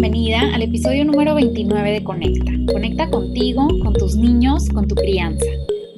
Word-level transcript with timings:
bienvenida 0.00 0.54
al 0.54 0.62
episodio 0.62 1.04
número 1.04 1.34
29 1.34 1.92
de 1.92 2.02
Conecta. 2.02 2.52
Conecta 2.72 3.10
contigo, 3.10 3.68
con 3.84 3.92
tus 3.92 4.16
niños, 4.16 4.66
con 4.70 4.88
tu 4.88 4.94
crianza. 4.94 5.44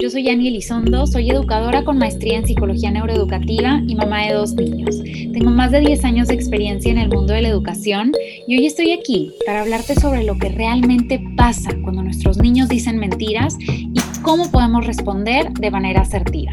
Yo 0.00 0.10
soy 0.10 0.28
Annie 0.28 0.48
Elizondo, 0.48 1.06
soy 1.06 1.30
educadora 1.30 1.84
con 1.84 1.98
maestría 1.98 2.38
en 2.38 2.44
psicología 2.44 2.90
neuroeducativa 2.90 3.80
y 3.86 3.94
mamá 3.94 4.26
de 4.26 4.32
dos 4.32 4.54
niños. 4.54 5.00
Tengo 5.32 5.50
más 5.50 5.70
de 5.70 5.78
10 5.82 6.04
años 6.04 6.26
de 6.26 6.34
experiencia 6.34 6.90
en 6.90 6.98
el 6.98 7.10
mundo 7.10 7.32
de 7.32 7.42
la 7.42 7.48
educación 7.50 8.10
y 8.48 8.58
hoy 8.58 8.66
estoy 8.66 8.90
aquí 8.90 9.30
para 9.46 9.60
hablarte 9.60 9.94
sobre 9.94 10.24
lo 10.24 10.36
que 10.36 10.48
realmente 10.48 11.22
pasa 11.36 11.70
cuando 11.84 12.02
nuestros 12.02 12.38
niños 12.38 12.68
dicen 12.68 12.98
mentiras 12.98 13.56
y 13.60 14.00
cómo 14.22 14.50
podemos 14.50 14.84
responder 14.84 15.52
de 15.52 15.70
manera 15.70 16.00
asertiva. 16.00 16.52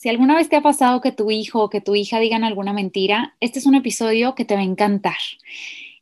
Si 0.00 0.08
alguna 0.08 0.34
vez 0.34 0.48
te 0.48 0.56
ha 0.56 0.62
pasado 0.62 1.02
que 1.02 1.12
tu 1.12 1.30
hijo 1.30 1.62
o 1.62 1.68
que 1.68 1.82
tu 1.82 1.94
hija 1.94 2.18
digan 2.20 2.42
alguna 2.42 2.72
mentira, 2.72 3.36
este 3.38 3.58
es 3.58 3.66
un 3.66 3.74
episodio 3.74 4.34
que 4.34 4.46
te 4.46 4.54
va 4.54 4.62
a 4.62 4.64
encantar. 4.64 5.18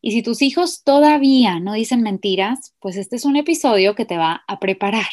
Y 0.01 0.13
si 0.13 0.23
tus 0.23 0.41
hijos 0.41 0.85
todavía 0.85 1.59
no 1.59 1.73
dicen 1.73 2.03
mentiras, 2.03 2.77
pues 2.79 2.97
este 2.97 3.17
es 3.17 3.25
un 3.25 3.35
episodio 3.35 3.97
que 3.97 4.05
te 4.05 4.17
va 4.17 4.45
a 4.47 4.61
preparar. 4.61 5.09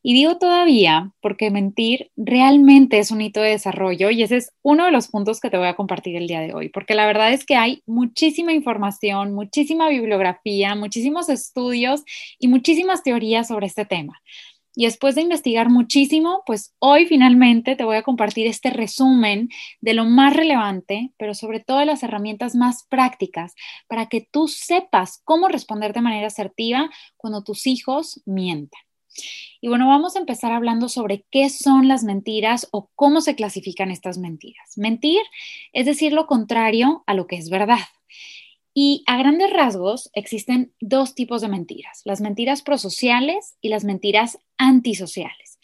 Y 0.00 0.14
digo 0.14 0.38
todavía 0.38 1.10
porque 1.20 1.50
mentir 1.50 2.12
realmente 2.16 3.00
es 3.00 3.10
un 3.10 3.20
hito 3.20 3.40
de 3.40 3.50
desarrollo 3.50 4.10
y 4.10 4.22
ese 4.22 4.36
es 4.36 4.52
uno 4.62 4.84
de 4.84 4.92
los 4.92 5.08
puntos 5.08 5.40
que 5.40 5.50
te 5.50 5.56
voy 5.58 5.66
a 5.66 5.74
compartir 5.74 6.14
el 6.14 6.28
día 6.28 6.40
de 6.40 6.54
hoy, 6.54 6.68
porque 6.68 6.94
la 6.94 7.06
verdad 7.06 7.32
es 7.32 7.44
que 7.44 7.56
hay 7.56 7.82
muchísima 7.84 8.52
información, 8.52 9.34
muchísima 9.34 9.88
bibliografía, 9.88 10.76
muchísimos 10.76 11.28
estudios 11.28 12.04
y 12.38 12.46
muchísimas 12.46 13.02
teorías 13.02 13.48
sobre 13.48 13.66
este 13.66 13.86
tema. 13.86 14.20
Y 14.74 14.86
después 14.86 15.14
de 15.14 15.22
investigar 15.22 15.70
muchísimo, 15.70 16.42
pues 16.46 16.74
hoy 16.80 17.06
finalmente 17.06 17.76
te 17.76 17.84
voy 17.84 17.96
a 17.96 18.02
compartir 18.02 18.46
este 18.46 18.70
resumen 18.70 19.48
de 19.80 19.94
lo 19.94 20.04
más 20.04 20.34
relevante, 20.34 21.12
pero 21.16 21.34
sobre 21.34 21.60
todo 21.60 21.78
de 21.78 21.86
las 21.86 22.02
herramientas 22.02 22.54
más 22.54 22.84
prácticas 22.88 23.54
para 23.88 24.06
que 24.06 24.20
tú 24.20 24.48
sepas 24.48 25.20
cómo 25.24 25.48
responder 25.48 25.92
de 25.92 26.00
manera 26.00 26.26
asertiva 26.26 26.90
cuando 27.16 27.44
tus 27.44 27.66
hijos 27.66 28.20
mienten. 28.26 28.80
Y 29.60 29.68
bueno, 29.68 29.88
vamos 29.88 30.16
a 30.16 30.18
empezar 30.18 30.52
hablando 30.52 30.88
sobre 30.88 31.24
qué 31.30 31.48
son 31.48 31.88
las 31.88 32.02
mentiras 32.04 32.68
o 32.72 32.90
cómo 32.94 33.20
se 33.20 33.34
clasifican 33.34 33.90
estas 33.90 34.18
mentiras. 34.18 34.76
Mentir 34.76 35.20
es 35.72 35.86
decir 35.86 36.12
lo 36.12 36.26
contrario 36.26 37.04
a 37.06 37.14
lo 37.14 37.26
que 37.26 37.36
es 37.36 37.48
verdad. 37.48 37.78
Y 38.76 39.04
a 39.06 39.16
grandes 39.16 39.52
rasgos 39.52 40.10
existen 40.14 40.74
dos 40.80 41.14
tipos 41.14 41.40
de 41.40 41.48
mentiras, 41.48 42.02
las 42.04 42.20
mentiras 42.20 42.62
prosociales 42.62 43.56
y 43.60 43.68
las 43.68 43.84
mentiras 43.84 44.38
antisociales. 44.58 45.60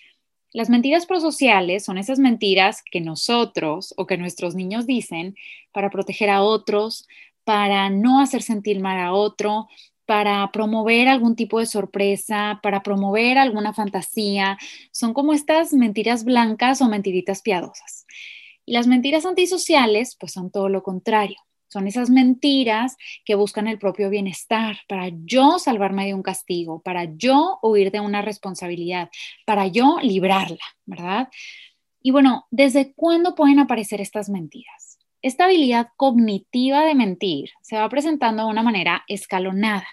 Las 0.52 0.70
mentiras 0.70 1.06
prosociales 1.06 1.84
son 1.84 1.98
esas 1.98 2.20
mentiras 2.20 2.82
que 2.88 3.00
nosotros 3.00 3.94
o 3.96 4.06
que 4.06 4.16
nuestros 4.16 4.54
niños 4.54 4.86
dicen 4.86 5.34
para 5.72 5.90
proteger 5.90 6.30
a 6.30 6.42
otros, 6.42 7.08
para 7.42 7.90
no 7.90 8.20
hacer 8.20 8.42
sentir 8.42 8.80
mal 8.80 8.98
a 9.00 9.12
otro, 9.12 9.68
para 10.06 10.50
promover 10.52 11.08
algún 11.08 11.34
tipo 11.34 11.58
de 11.58 11.66
sorpresa, 11.66 12.60
para 12.62 12.82
promover 12.82 13.38
alguna 13.38 13.72
fantasía. 13.72 14.56
Son 14.92 15.14
como 15.14 15.32
estas 15.32 15.72
mentiras 15.72 16.24
blancas 16.24 16.80
o 16.80 16.88
mentiritas 16.88 17.42
piadosas. 17.42 18.06
Y 18.66 18.72
las 18.72 18.86
mentiras 18.86 19.26
antisociales, 19.26 20.16
pues 20.18 20.32
son 20.32 20.50
todo 20.50 20.68
lo 20.68 20.82
contrario. 20.84 21.38
Son 21.70 21.86
esas 21.86 22.10
mentiras 22.10 22.96
que 23.24 23.36
buscan 23.36 23.68
el 23.68 23.78
propio 23.78 24.10
bienestar 24.10 24.78
para 24.88 25.10
yo 25.24 25.60
salvarme 25.60 26.04
de 26.04 26.14
un 26.14 26.22
castigo, 26.22 26.82
para 26.82 27.04
yo 27.04 27.60
huir 27.62 27.92
de 27.92 28.00
una 28.00 28.22
responsabilidad, 28.22 29.08
para 29.46 29.68
yo 29.68 29.98
librarla, 30.02 30.58
¿verdad? 30.84 31.28
Y 32.02 32.10
bueno, 32.10 32.48
¿desde 32.50 32.92
cuándo 32.94 33.36
pueden 33.36 33.60
aparecer 33.60 34.00
estas 34.00 34.28
mentiras? 34.28 34.98
Esta 35.22 35.44
habilidad 35.44 35.90
cognitiva 35.96 36.84
de 36.84 36.96
mentir 36.96 37.50
se 37.62 37.76
va 37.76 37.88
presentando 37.88 38.44
de 38.44 38.50
una 38.50 38.64
manera 38.64 39.04
escalonada. 39.06 39.86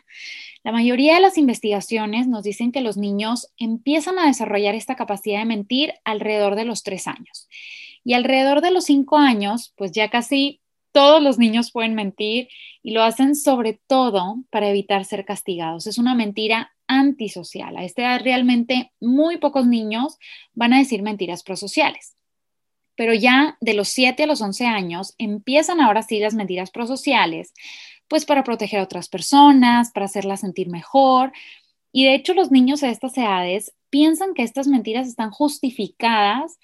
La 0.63 0.71
mayoría 0.71 1.13
de 1.13 1.21
las 1.21 1.37
investigaciones 1.37 2.27
nos 2.27 2.41
dicen 2.41 2.71
que 2.71 2.81
los 2.81 2.97
niños 2.97 3.53
empiezan 3.57 4.17
a 4.17 4.25
desarrollar 4.25 4.73
esta 4.73 4.95
capacidad 4.95 5.39
de 5.39 5.45
mentir 5.45 5.93
alrededor 6.05 6.55
de 6.55 6.65
los 6.65 6.81
tres 6.81 7.07
años. 7.07 7.47
Y 8.03 8.13
alrededor 8.13 8.61
de 8.61 8.71
los 8.71 8.85
cinco 8.85 9.17
años, 9.17 9.73
pues 9.77 9.91
ya 9.91 10.09
casi 10.09 10.61
todos 10.97 11.21
los 11.21 11.37
niños 11.37 11.69
pueden 11.69 11.93
mentir 11.93 12.47
y 12.81 12.89
lo 12.89 13.03
hacen 13.03 13.35
sobre 13.35 13.79
todo 13.85 14.37
para 14.49 14.67
evitar 14.67 15.05
ser 15.05 15.25
castigados. 15.25 15.85
Es 15.85 15.99
una 15.99 16.15
mentira 16.15 16.73
antisocial. 16.87 17.77
A 17.77 17.83
esta 17.83 18.01
edad 18.01 18.21
realmente 18.23 18.91
muy 18.99 19.37
pocos 19.37 19.67
niños 19.67 20.17
van 20.55 20.73
a 20.73 20.79
decir 20.79 21.03
mentiras 21.03 21.43
prosociales. 21.43 22.15
Pero 22.95 23.13
ya 23.13 23.57
de 23.61 23.75
los 23.75 23.89
7 23.89 24.23
a 24.23 24.25
los 24.25 24.41
11 24.41 24.65
años 24.65 25.13
empiezan 25.19 25.81
ahora 25.81 26.01
sí 26.01 26.19
las 26.19 26.33
mentiras 26.33 26.71
prosociales, 26.71 27.53
pues 28.07 28.25
para 28.25 28.43
proteger 28.43 28.79
a 28.79 28.83
otras 28.83 29.07
personas, 29.07 29.91
para 29.91 30.07
hacerlas 30.07 30.39
sentir 30.39 30.67
mejor. 30.67 31.31
Y 31.91 32.05
de 32.05 32.15
hecho 32.15 32.33
los 32.33 32.49
niños 32.49 32.81
a 32.81 32.89
estas 32.89 33.15
edades 33.19 33.71
piensan 33.91 34.33
que 34.33 34.41
estas 34.41 34.65
mentiras 34.65 35.07
están 35.07 35.29
justificadas 35.29 36.57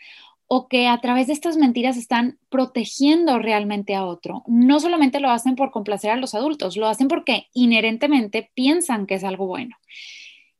o 0.47 0.67
que 0.67 0.87
a 0.87 0.99
través 0.99 1.27
de 1.27 1.33
estas 1.33 1.57
mentiras 1.57 1.97
están 1.97 2.37
protegiendo 2.49 3.39
realmente 3.39 3.95
a 3.95 4.05
otro. 4.05 4.43
No 4.47 4.79
solamente 4.79 5.19
lo 5.19 5.29
hacen 5.29 5.55
por 5.55 5.71
complacer 5.71 6.11
a 6.11 6.17
los 6.17 6.35
adultos, 6.35 6.77
lo 6.77 6.87
hacen 6.87 7.07
porque 7.07 7.47
inherentemente 7.53 8.51
piensan 8.53 9.05
que 9.05 9.15
es 9.15 9.23
algo 9.23 9.47
bueno. 9.47 9.75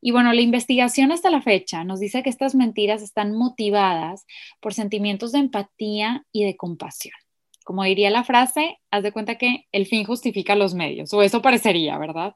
Y 0.02 0.12
bueno, 0.12 0.34
la 0.34 0.42
investigación 0.42 1.12
hasta 1.12 1.30
la 1.30 1.42
fecha 1.42 1.84
nos 1.84 2.00
dice 2.00 2.24
que 2.24 2.30
estas 2.30 2.56
mentiras 2.56 3.02
están 3.02 3.34
motivadas 3.34 4.26
por 4.60 4.74
sentimientos 4.74 5.32
de 5.32 5.40
empatía 5.40 6.26
y 6.32 6.44
de 6.44 6.58
compasión. 6.58 7.16
Como 7.64 7.84
diría 7.86 8.10
la 8.10 8.26
frase, 8.26 8.80
haz 8.92 9.04
de 9.04 9.14
cuenta 9.14 9.36
que 9.36 9.68
el 9.72 9.86
fin 9.86 10.04
justifica 10.04 10.56
los 10.56 10.74
medios, 10.74 11.14
o 11.14 11.22
eso 11.22 11.42
parecería, 11.42 11.98
¿verdad? 11.98 12.36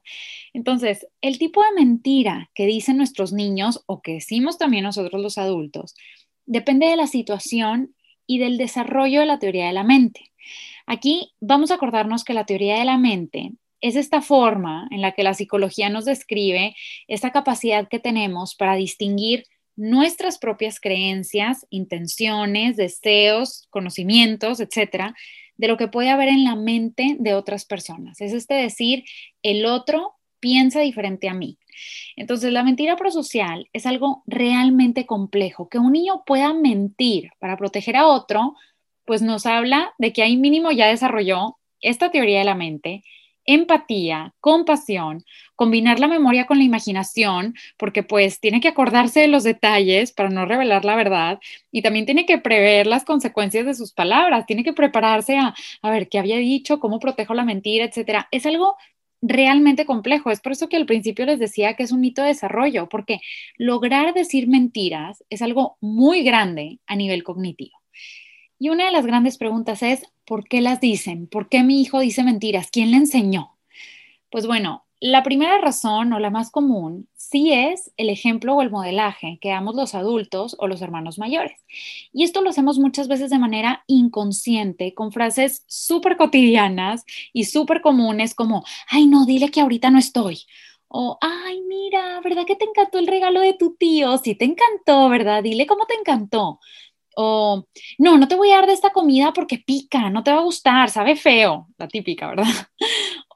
Entonces, 0.54 1.06
el 1.20 1.38
tipo 1.38 1.62
de 1.62 1.72
mentira 1.72 2.50
que 2.54 2.64
dicen 2.64 2.96
nuestros 2.96 3.34
niños 3.34 3.82
o 3.86 4.00
que 4.00 4.14
decimos 4.14 4.56
también 4.56 4.84
nosotros 4.84 5.20
los 5.20 5.36
adultos 5.36 5.94
depende 6.48 6.86
de 6.86 6.96
la 6.96 7.06
situación 7.06 7.94
y 8.26 8.38
del 8.38 8.58
desarrollo 8.58 9.20
de 9.20 9.26
la 9.26 9.38
teoría 9.38 9.66
de 9.66 9.72
la 9.72 9.84
mente. 9.84 10.32
Aquí 10.86 11.32
vamos 11.40 11.70
a 11.70 11.74
acordarnos 11.74 12.24
que 12.24 12.34
la 12.34 12.46
teoría 12.46 12.78
de 12.78 12.84
la 12.84 12.98
mente 12.98 13.52
es 13.80 13.94
esta 13.94 14.22
forma 14.22 14.88
en 14.90 15.02
la 15.02 15.12
que 15.12 15.22
la 15.22 15.34
psicología 15.34 15.88
nos 15.88 16.04
describe 16.04 16.74
esta 17.06 17.30
capacidad 17.30 17.88
que 17.88 18.00
tenemos 18.00 18.54
para 18.54 18.74
distinguir 18.74 19.44
nuestras 19.76 20.38
propias 20.38 20.80
creencias, 20.80 21.64
intenciones, 21.70 22.76
deseos, 22.76 23.68
conocimientos, 23.70 24.58
etcétera, 24.58 25.14
de 25.56 25.68
lo 25.68 25.76
que 25.76 25.88
puede 25.88 26.10
haber 26.10 26.28
en 26.28 26.44
la 26.44 26.56
mente 26.56 27.16
de 27.20 27.34
otras 27.34 27.64
personas. 27.64 28.20
Es 28.20 28.32
este 28.32 28.54
decir, 28.54 29.04
el 29.42 29.66
otro 29.66 30.17
piensa 30.40 30.80
diferente 30.80 31.28
a 31.28 31.34
mí. 31.34 31.58
Entonces, 32.16 32.52
la 32.52 32.62
mentira 32.62 32.96
prosocial 32.96 33.68
es 33.72 33.86
algo 33.86 34.22
realmente 34.26 35.06
complejo. 35.06 35.68
Que 35.68 35.78
un 35.78 35.92
niño 35.92 36.22
pueda 36.26 36.52
mentir 36.52 37.30
para 37.38 37.56
proteger 37.56 37.96
a 37.96 38.06
otro, 38.06 38.54
pues 39.04 39.22
nos 39.22 39.46
habla 39.46 39.94
de 39.98 40.12
que 40.12 40.22
ahí 40.22 40.36
mínimo 40.36 40.70
ya 40.70 40.88
desarrolló 40.88 41.56
esta 41.80 42.10
teoría 42.10 42.40
de 42.40 42.44
la 42.44 42.54
mente, 42.54 43.04
empatía, 43.46 44.34
compasión, 44.40 45.24
combinar 45.56 46.00
la 46.00 46.06
memoria 46.06 46.46
con 46.46 46.58
la 46.58 46.64
imaginación, 46.64 47.54
porque 47.78 48.02
pues 48.02 48.40
tiene 48.40 48.60
que 48.60 48.68
acordarse 48.68 49.20
de 49.20 49.28
los 49.28 49.42
detalles 49.42 50.12
para 50.12 50.28
no 50.28 50.44
revelar 50.44 50.84
la 50.84 50.96
verdad 50.96 51.40
y 51.72 51.80
también 51.80 52.04
tiene 52.04 52.26
que 52.26 52.36
prever 52.36 52.86
las 52.86 53.06
consecuencias 53.06 53.64
de 53.64 53.74
sus 53.74 53.92
palabras, 53.92 54.44
tiene 54.44 54.64
que 54.64 54.74
prepararse 54.74 55.38
a, 55.38 55.54
a 55.80 55.90
ver 55.90 56.10
qué 56.10 56.18
había 56.18 56.36
dicho, 56.36 56.78
cómo 56.78 56.98
protejo 57.00 57.32
la 57.32 57.44
mentira, 57.44 57.86
etcétera. 57.86 58.28
Es 58.32 58.44
algo 58.44 58.76
realmente 59.20 59.86
complejo. 59.86 60.30
Es 60.30 60.40
por 60.40 60.52
eso 60.52 60.68
que 60.68 60.76
al 60.76 60.86
principio 60.86 61.26
les 61.26 61.38
decía 61.38 61.74
que 61.74 61.82
es 61.82 61.92
un 61.92 62.00
mito 62.00 62.22
de 62.22 62.28
desarrollo, 62.28 62.88
porque 62.88 63.20
lograr 63.56 64.14
decir 64.14 64.48
mentiras 64.48 65.24
es 65.30 65.42
algo 65.42 65.76
muy 65.80 66.22
grande 66.22 66.78
a 66.86 66.96
nivel 66.96 67.24
cognitivo. 67.24 67.78
Y 68.58 68.70
una 68.70 68.86
de 68.86 68.92
las 68.92 69.06
grandes 69.06 69.38
preguntas 69.38 69.82
es, 69.82 70.02
¿por 70.24 70.48
qué 70.48 70.60
las 70.60 70.80
dicen? 70.80 71.26
¿Por 71.28 71.48
qué 71.48 71.62
mi 71.62 71.80
hijo 71.80 72.00
dice 72.00 72.24
mentiras? 72.24 72.70
¿Quién 72.70 72.90
le 72.90 72.96
enseñó? 72.96 73.56
Pues 74.30 74.46
bueno, 74.46 74.84
la 75.00 75.22
primera 75.22 75.58
razón 75.58 76.12
o 76.12 76.18
la 76.18 76.30
más 76.30 76.50
común 76.50 77.08
sí 77.30 77.52
es 77.52 77.92
el 77.96 78.08
ejemplo 78.08 78.54
o 78.54 78.62
el 78.62 78.70
modelaje 78.70 79.38
que 79.40 79.50
damos 79.50 79.74
los 79.74 79.94
adultos 79.94 80.56
o 80.58 80.66
los 80.66 80.80
hermanos 80.80 81.18
mayores. 81.18 81.64
Y 82.12 82.24
esto 82.24 82.40
lo 82.40 82.50
hacemos 82.50 82.78
muchas 82.78 83.08
veces 83.08 83.30
de 83.30 83.38
manera 83.38 83.84
inconsciente, 83.86 84.94
con 84.94 85.12
frases 85.12 85.64
súper 85.66 86.16
cotidianas 86.16 87.04
y 87.32 87.44
súper 87.44 87.80
comunes 87.82 88.34
como, 88.34 88.64
ay 88.88 89.06
no, 89.06 89.26
dile 89.26 89.50
que 89.50 89.60
ahorita 89.60 89.90
no 89.90 89.98
estoy. 89.98 90.40
O, 90.88 91.18
ay, 91.20 91.60
mira, 91.68 92.20
¿verdad 92.22 92.46
que 92.46 92.56
te 92.56 92.64
encantó 92.64 92.98
el 92.98 93.06
regalo 93.06 93.40
de 93.40 93.52
tu 93.52 93.76
tío? 93.76 94.16
Sí, 94.18 94.34
te 94.34 94.46
encantó, 94.46 95.08
¿verdad? 95.10 95.42
Dile 95.42 95.66
cómo 95.66 95.84
te 95.86 95.94
encantó. 95.94 96.60
O, 97.16 97.66
no, 97.98 98.16
no 98.16 98.28
te 98.28 98.36
voy 98.36 98.50
a 98.52 98.56
dar 98.56 98.66
de 98.66 98.72
esta 98.72 98.90
comida 98.90 99.32
porque 99.34 99.58
pica, 99.58 100.08
no 100.08 100.22
te 100.22 100.32
va 100.32 100.38
a 100.38 100.44
gustar, 100.44 100.88
sabe 100.88 101.16
feo, 101.16 101.68
la 101.76 101.88
típica, 101.88 102.28
¿verdad? 102.28 102.46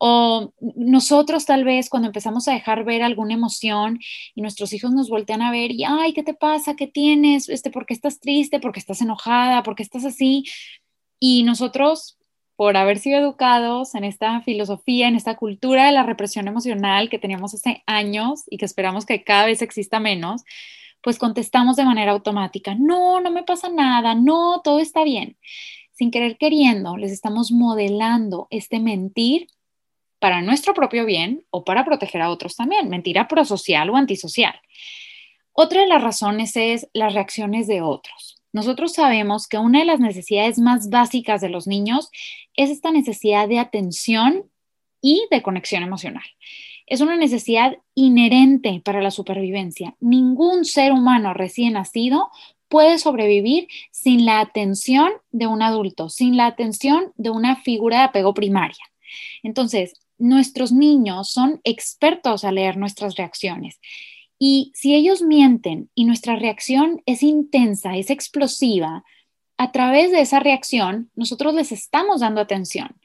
O 0.04 0.52
nosotros 0.74 1.46
tal 1.46 1.62
vez 1.62 1.88
cuando 1.88 2.08
empezamos 2.08 2.48
a 2.48 2.52
dejar 2.52 2.82
ver 2.82 3.04
alguna 3.04 3.34
emoción 3.34 4.00
y 4.34 4.42
nuestros 4.42 4.72
hijos 4.72 4.90
nos 4.90 5.08
voltean 5.08 5.42
a 5.42 5.52
ver 5.52 5.70
y, 5.70 5.84
ay, 5.84 6.12
¿qué 6.12 6.24
te 6.24 6.34
pasa? 6.34 6.74
¿Qué 6.74 6.88
tienes? 6.88 7.48
Este, 7.48 7.70
¿Por 7.70 7.86
qué 7.86 7.94
estás 7.94 8.18
triste? 8.18 8.58
¿Por 8.58 8.72
qué 8.72 8.80
estás 8.80 9.00
enojada? 9.00 9.62
¿Por 9.62 9.76
qué 9.76 9.84
estás 9.84 10.04
así? 10.04 10.42
Y 11.20 11.44
nosotros 11.44 12.18
por 12.56 12.76
haber 12.76 12.98
sido 12.98 13.20
educados 13.20 13.94
en 13.94 14.02
esta 14.02 14.40
filosofía, 14.40 15.06
en 15.06 15.14
esta 15.14 15.36
cultura 15.36 15.86
de 15.86 15.92
la 15.92 16.02
represión 16.02 16.48
emocional 16.48 17.08
que 17.08 17.20
teníamos 17.20 17.54
hace 17.54 17.84
años 17.86 18.42
y 18.50 18.56
que 18.58 18.64
esperamos 18.64 19.06
que 19.06 19.22
cada 19.22 19.46
vez 19.46 19.62
exista 19.62 20.00
menos, 20.00 20.42
pues 21.00 21.16
contestamos 21.16 21.76
de 21.76 21.84
manera 21.84 22.10
automática, 22.10 22.74
no, 22.74 23.20
no 23.20 23.30
me 23.30 23.44
pasa 23.44 23.68
nada, 23.68 24.16
no, 24.16 24.62
todo 24.64 24.80
está 24.80 25.04
bien. 25.04 25.36
Sin 25.92 26.10
querer 26.10 26.38
queriendo, 26.38 26.96
les 26.96 27.12
estamos 27.12 27.52
modelando 27.52 28.48
este 28.50 28.80
mentir 28.80 29.46
para 30.22 30.40
nuestro 30.40 30.72
propio 30.72 31.04
bien 31.04 31.44
o 31.50 31.64
para 31.64 31.84
proteger 31.84 32.22
a 32.22 32.30
otros 32.30 32.54
también, 32.54 32.88
mentira 32.88 33.26
prosocial 33.26 33.90
o 33.90 33.96
antisocial. 33.96 34.54
Otra 35.52 35.80
de 35.80 35.88
las 35.88 36.00
razones 36.00 36.56
es 36.56 36.88
las 36.92 37.12
reacciones 37.12 37.66
de 37.66 37.82
otros. 37.82 38.40
Nosotros 38.52 38.92
sabemos 38.92 39.48
que 39.48 39.58
una 39.58 39.80
de 39.80 39.84
las 39.84 39.98
necesidades 39.98 40.60
más 40.60 40.90
básicas 40.90 41.40
de 41.40 41.48
los 41.48 41.66
niños 41.66 42.08
es 42.54 42.70
esta 42.70 42.92
necesidad 42.92 43.48
de 43.48 43.58
atención 43.58 44.44
y 45.00 45.26
de 45.32 45.42
conexión 45.42 45.82
emocional. 45.82 46.22
Es 46.86 47.00
una 47.00 47.16
necesidad 47.16 47.78
inherente 47.96 48.80
para 48.84 49.02
la 49.02 49.10
supervivencia. 49.10 49.96
Ningún 49.98 50.64
ser 50.64 50.92
humano 50.92 51.34
recién 51.34 51.72
nacido 51.72 52.30
puede 52.68 52.98
sobrevivir 52.98 53.66
sin 53.90 54.24
la 54.24 54.38
atención 54.38 55.10
de 55.32 55.48
un 55.48 55.62
adulto, 55.62 56.08
sin 56.08 56.36
la 56.36 56.46
atención 56.46 57.12
de 57.16 57.30
una 57.30 57.56
figura 57.56 57.98
de 57.98 58.04
apego 58.04 58.34
primaria. 58.34 58.84
Entonces, 59.42 59.94
nuestros 60.22 60.72
niños 60.72 61.30
son 61.30 61.60
expertos 61.64 62.44
a 62.44 62.52
leer 62.52 62.76
nuestras 62.76 63.16
reacciones. 63.16 63.80
Y 64.38 64.72
si 64.74 64.94
ellos 64.94 65.22
mienten 65.22 65.90
y 65.94 66.04
nuestra 66.04 66.36
reacción 66.36 67.02
es 67.06 67.22
intensa, 67.22 67.96
es 67.96 68.10
explosiva, 68.10 69.04
a 69.58 69.72
través 69.72 70.10
de 70.10 70.20
esa 70.20 70.40
reacción 70.40 71.10
nosotros 71.14 71.54
les 71.54 71.72
estamos 71.72 72.20
dando 72.20 72.40
atención. 72.40 72.96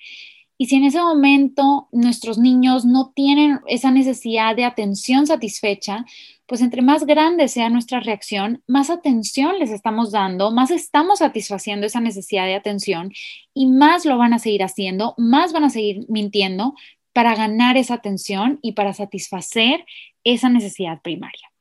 Y 0.60 0.68
si 0.68 0.78
en 0.78 0.86
ese 0.86 1.00
momento 1.00 1.88
nuestros 1.92 2.40
niños 2.40 2.86
no 2.86 3.12
tienen 3.16 3.60
esa 3.68 3.92
necesidad 3.92 4.56
de 4.56 4.66
atención 4.66 5.28
satisfecha, 5.28 6.06
pues 6.48 6.62
entre 6.62 6.82
más 6.82 7.06
grande 7.06 7.48
sea 7.48 7.70
nuestra 7.70 8.00
reacción, 8.00 8.64
más 8.68 8.90
atención 8.90 9.60
les 9.60 9.70
estamos 9.70 10.12
dando, 10.12 10.50
más 10.50 10.72
estamos 10.72 11.20
satisfaciendo 11.20 11.86
esa 11.86 12.00
necesidad 12.00 12.46
de 12.46 12.56
atención 12.56 13.12
y 13.54 13.68
más 13.68 14.06
lo 14.06 14.18
van 14.18 14.34
a 14.34 14.40
seguir 14.40 14.64
haciendo, 14.64 15.14
más 15.18 15.52
van 15.52 15.66
a 15.66 15.70
seguir 15.70 16.06
mintiendo, 16.10 16.74
para 17.18 17.34
ganar 17.34 17.78
esa 17.78 17.96
atención 17.96 18.60
y 18.62 18.74
para 18.74 18.94
satisfacer 18.94 19.84
esa 20.24 20.50
necesidad 20.50 21.02
primaria. 21.02 21.52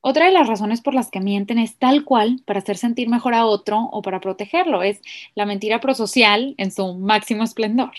Otra 0.00 0.26
de 0.26 0.30
las 0.30 0.46
razones 0.46 0.80
por 0.82 0.94
las 0.94 1.10
que 1.10 1.18
mienten 1.18 1.58
es 1.58 1.78
tal 1.78 2.04
cual 2.04 2.42
para 2.46 2.60
hacer 2.60 2.76
sentir 2.76 3.08
mejor 3.08 3.34
a 3.34 3.44
otro 3.44 3.80
o 3.90 4.02
para 4.02 4.20
protegerlo, 4.20 4.84
es 4.84 5.00
la 5.34 5.46
mentira 5.46 5.80
prosocial 5.80 6.54
en 6.58 6.70
su 6.70 6.94
máximo 6.94 7.42
esplendor. 7.42 7.90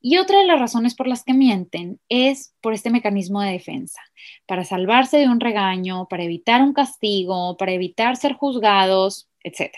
Y 0.00 0.18
otra 0.18 0.38
de 0.38 0.46
las 0.46 0.60
razones 0.60 0.94
por 0.94 1.08
las 1.08 1.24
que 1.24 1.34
mienten 1.34 1.98
es 2.08 2.54
por 2.60 2.72
este 2.72 2.90
mecanismo 2.90 3.40
de 3.40 3.50
defensa, 3.50 4.00
para 4.46 4.64
salvarse 4.64 5.16
de 5.16 5.28
un 5.28 5.40
regaño, 5.40 6.06
para 6.08 6.22
evitar 6.22 6.62
un 6.62 6.72
castigo, 6.72 7.56
para 7.56 7.72
evitar 7.72 8.14
ser 8.14 8.34
juzgados, 8.34 9.28
etc. 9.42 9.72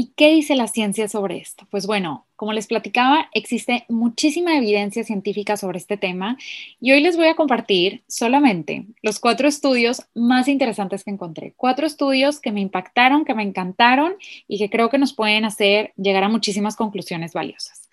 ¿Y 0.00 0.12
qué 0.14 0.28
dice 0.28 0.54
la 0.54 0.68
ciencia 0.68 1.08
sobre 1.08 1.38
esto? 1.38 1.66
Pues 1.72 1.88
bueno, 1.88 2.24
como 2.36 2.52
les 2.52 2.68
platicaba, 2.68 3.28
existe 3.32 3.84
muchísima 3.88 4.56
evidencia 4.56 5.02
científica 5.02 5.56
sobre 5.56 5.78
este 5.78 5.96
tema 5.96 6.38
y 6.80 6.92
hoy 6.92 7.00
les 7.00 7.16
voy 7.16 7.26
a 7.26 7.34
compartir 7.34 8.04
solamente 8.06 8.86
los 9.02 9.18
cuatro 9.18 9.48
estudios 9.48 10.04
más 10.14 10.46
interesantes 10.46 11.02
que 11.02 11.10
encontré. 11.10 11.52
Cuatro 11.56 11.84
estudios 11.84 12.38
que 12.38 12.52
me 12.52 12.60
impactaron, 12.60 13.24
que 13.24 13.34
me 13.34 13.42
encantaron 13.42 14.14
y 14.46 14.58
que 14.58 14.70
creo 14.70 14.88
que 14.88 14.98
nos 14.98 15.14
pueden 15.14 15.44
hacer 15.44 15.92
llegar 15.96 16.22
a 16.22 16.28
muchísimas 16.28 16.76
conclusiones 16.76 17.32
valiosas. 17.32 17.88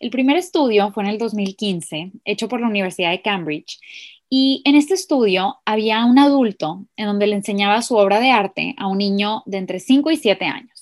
El 0.00 0.10
primer 0.10 0.36
estudio 0.36 0.92
fue 0.92 1.04
en 1.04 1.08
el 1.08 1.16
2015, 1.16 2.12
hecho 2.26 2.48
por 2.50 2.60
la 2.60 2.68
Universidad 2.68 3.10
de 3.10 3.22
Cambridge, 3.22 3.80
y 4.28 4.60
en 4.66 4.76
este 4.76 4.92
estudio 4.92 5.60
había 5.64 6.04
un 6.04 6.18
adulto 6.18 6.84
en 6.98 7.06
donde 7.06 7.26
le 7.26 7.36
enseñaba 7.36 7.80
su 7.80 7.96
obra 7.96 8.20
de 8.20 8.32
arte 8.32 8.74
a 8.76 8.86
un 8.86 8.98
niño 8.98 9.42
de 9.46 9.56
entre 9.56 9.80
5 9.80 10.10
y 10.10 10.18
7 10.18 10.44
años 10.44 10.77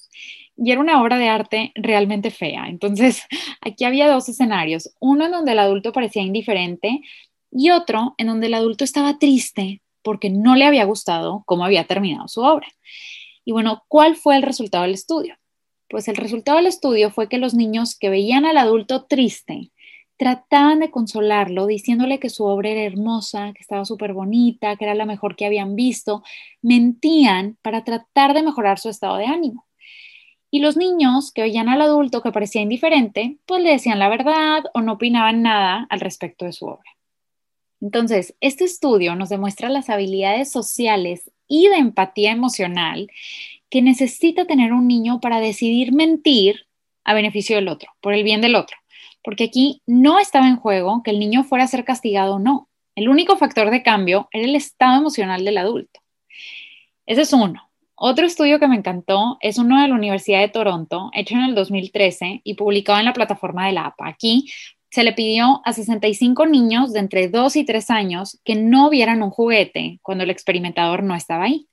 y 0.56 0.73
era 0.73 0.81
una 0.81 1.03
obra 1.03 1.19
de 1.19 1.29
arte 1.29 1.73
realmente 1.75 2.31
fea. 2.31 2.67
Entonces, 2.69 3.23
aquí 3.61 3.85
había 3.85 4.08
dos 4.11 4.29
escenarios, 4.29 4.94
uno 5.00 5.26
en 5.26 5.32
donde 5.32 5.53
el 5.53 5.58
adulto 5.58 5.93
parecía 5.93 6.23
indiferente 6.23 7.00
y 7.50 7.70
otro 7.70 8.14
en 8.19 8.29
donde 8.29 8.47
el 8.47 8.55
adulto 8.55 8.85
estaba 8.85 9.19
triste 9.19 9.82
porque 10.03 10.31
no 10.31 10.55
le 10.55 10.64
había 10.64 10.85
gustado 10.85 11.43
cómo 11.47 11.64
había 11.64 11.85
terminado 11.85 12.29
su 12.29 12.41
obra. 12.41 12.69
Y 13.44 13.53
bueno, 13.53 13.85
¿cuál 13.88 14.17
fue 14.17 14.37
el 14.37 14.43
resultado 14.43 14.85
del 14.85 14.94
estudio? 14.94 15.37
Pues 15.88 16.08
el 16.08 16.17
resultado 16.17 16.58
del 16.58 16.67
estudio 16.67 17.11
fue 17.11 17.29
que 17.29 17.38
los 17.38 17.55
niños 17.55 17.97
que 17.99 18.08
veían 18.08 18.44
al 18.44 18.58
adulto 18.58 19.05
triste 19.05 19.70
trataban 20.17 20.81
de 20.81 20.91
consolarlo 20.91 21.67
diciéndole 21.67 22.19
que 22.19 22.31
su 22.31 22.44
obra 22.44 22.70
era 22.70 22.82
hermosa, 22.82 23.53
que 23.53 23.61
estaba 23.61 23.85
súper 23.85 24.14
bonita, 24.14 24.76
que 24.76 24.85
era 24.85 24.94
la 24.94 25.05
mejor 25.05 25.37
que 25.37 25.47
habían 25.47 25.76
visto, 25.76 26.23
mentían 26.62 27.58
para 27.62 27.85
tratar 27.85 28.32
de 28.35 28.43
mejorar 28.43 28.79
su 28.79 28.88
estado 28.88 29.17
de 29.17 29.26
ánimo. 29.26 29.67
Y 30.56 30.61
los 30.61 30.79
niños 30.79 31.32
que 31.32 31.43
veían 31.43 31.69
al 31.69 31.82
adulto 31.82 32.23
que 32.23 32.32
parecía 32.32 32.62
indiferente, 32.62 33.37
pues 33.44 33.62
le 33.62 33.73
decían 33.73 33.99
la 33.99 34.08
verdad 34.08 34.64
o 34.73 34.81
no 34.81 34.94
opinaban 34.94 35.43
nada 35.43 35.87
al 35.91 36.00
respecto 36.00 36.47
de 36.47 36.55
su 36.55 36.64
obra. 36.64 36.97
Entonces, 37.82 38.35
este 38.41 38.64
estudio 38.64 39.17
nos 39.17 39.29
demuestra 39.29 39.69
las 39.69 39.91
habilidades 39.91 40.50
sociales 40.50 41.31
y 41.47 41.69
de 41.69 41.76
empatía 41.76 42.32
emocional 42.32 43.11
que 43.69 43.82
necesita 43.82 44.47
tener 44.47 44.73
un 44.73 44.88
niño 44.88 45.20
para 45.20 45.41
decidir 45.41 45.93
mentir 45.93 46.67
a 47.05 47.12
beneficio 47.12 47.56
del 47.56 47.69
otro, 47.69 47.91
por 48.00 48.14
el 48.14 48.25
bien 48.25 48.41
del 48.41 48.55
otro. 48.55 48.79
Porque 49.23 49.44
aquí 49.44 49.82
no 49.85 50.19
estaba 50.19 50.49
en 50.49 50.56
juego 50.56 51.03
que 51.03 51.11
el 51.11 51.19
niño 51.19 51.44
fuera 51.44 51.64
a 51.64 51.69
ser 51.69 51.85
castigado 51.85 52.37
o 52.37 52.38
no. 52.38 52.70
El 52.94 53.11
único 53.11 53.37
factor 53.37 53.70
de 53.70 53.82
cambio 53.82 54.31
era 54.32 54.47
el 54.47 54.56
estado 54.56 54.97
emocional 54.97 55.44
del 55.44 55.58
adulto. 55.58 56.00
Ese 57.05 57.20
es 57.20 57.32
uno. 57.35 57.66
Otro 57.98 58.26
estudio 58.26 58.60
que 58.60 58.69
me 58.69 58.76
encantó 58.76 59.38
es 59.40 59.56
uno 59.56 59.81
de 59.81 59.88
la 59.88 59.94
Universidad 59.94 60.40
de 60.40 60.50
Toronto, 60.50 61.10
hecho 61.14 61.34
en 61.34 61.40
el 61.40 61.54
2013 61.54 62.43
y 62.44 62.52
publicado 62.52 62.98
en 62.98 63.06
la 63.06 63.14
plataforma 63.14 63.66
de 63.66 63.72
la 63.72 63.87
APA. 63.87 64.08
Aquí 64.08 64.52
se 64.90 65.02
le 65.02 65.14
pidió 65.14 65.62
a 65.64 65.72
65 65.72 66.44
niños 66.44 66.93
de 66.93 66.98
entre 66.98 67.28
2 67.28 67.56
y 67.56 67.64
3 67.64 67.90
años 67.90 68.38
que 68.44 68.54
no 68.54 68.90
vieran 68.90 69.22
un 69.22 69.31
juguete 69.31 69.98
cuando 70.02 70.25
el 70.25 70.31
experimentador 70.31 71.02
no 71.02 71.14
estaba 71.14 71.44
ahí. 71.44 71.69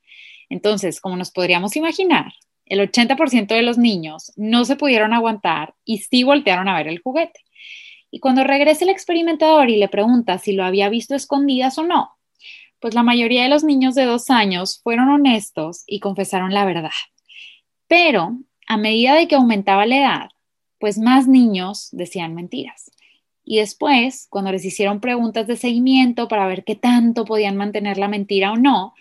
Entonces, 0.49 1.01
como 1.01 1.17
nos 1.17 1.29
podríamos 1.29 1.75
imaginar, 1.75 2.31
el 2.67 2.79
80% 2.79 3.47
de 3.47 3.61
los 3.61 3.77
niños 3.77 4.31
no 4.37 4.63
se 4.63 4.77
pudieron 4.77 5.13
aguantar 5.13 5.75
y 5.83 5.97
sí 5.97 6.23
voltearon 6.23 6.69
a 6.69 6.77
ver 6.77 6.87
el 6.87 6.99
juguete. 6.99 7.41
Y 8.11 8.19
cuando 8.19 8.45
regresa 8.45 8.85
el 8.85 8.91
experimentador 8.91 9.69
y 9.69 9.75
le 9.75 9.89
pregunta 9.89 10.37
si 10.37 10.53
lo 10.53 10.63
había 10.63 10.87
visto 10.87 11.15
escondidas 11.15 11.77
o 11.77 11.83
no, 11.83 12.11
pues 12.83 12.95
la 12.95 13.01
mayoría 13.01 13.43
de 13.43 13.49
los 13.49 13.63
niños 13.63 13.95
de 13.95 14.03
dos 14.03 14.29
años 14.29 14.81
fueron 14.83 15.07
honestos 15.07 15.85
y 15.87 16.01
confesaron 16.01 16.53
la 16.53 16.65
verdad. 16.65 16.91
Pero 17.87 18.37
a 18.67 18.75
medida 18.75 19.15
de 19.15 19.29
que 19.29 19.35
aumentaba 19.35 19.85
la 19.85 19.97
edad, 19.97 20.29
pues 20.79 20.97
más 20.97 21.25
niños 21.25 21.87
decían 21.93 22.35
mentiras. 22.35 22.91
Y 23.45 23.59
después, 23.59 24.27
cuando 24.29 24.51
les 24.51 24.65
hicieron 24.65 24.99
preguntas 24.99 25.47
de 25.47 25.55
seguimiento 25.55 26.27
para 26.27 26.45
ver 26.45 26.65
qué 26.65 26.75
tanto 26.75 27.23
podían 27.23 27.55
mantener 27.55 27.97
la 27.97 28.09
mentira 28.09 28.51
o 28.51 28.57
no, 28.57 28.93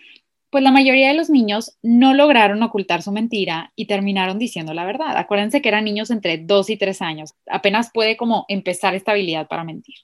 pues 0.49 0.63
la 0.63 0.71
mayoría 0.71 1.09
de 1.09 1.15
los 1.15 1.29
niños 1.29 1.77
no 1.81 2.13
lograron 2.13 2.63
ocultar 2.63 3.01
su 3.01 3.11
mentira 3.11 3.73
y 3.75 3.87
terminaron 3.87 4.39
diciendo 4.39 4.73
la 4.73 4.85
verdad. 4.85 5.17
Acuérdense 5.17 5.61
que 5.61 5.67
eran 5.67 5.83
niños 5.83 6.09
entre 6.09 6.37
dos 6.37 6.69
y 6.69 6.77
tres 6.77 7.01
años. 7.01 7.33
Apenas 7.47 7.91
puede 7.93 8.15
como 8.15 8.45
empezar 8.47 8.95
esta 8.95 9.11
habilidad 9.11 9.49
para 9.49 9.65
mentir. 9.65 9.95